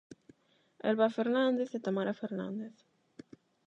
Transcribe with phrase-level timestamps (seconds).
[0.89, 2.75] Elba Fernández e Tamara Fernández.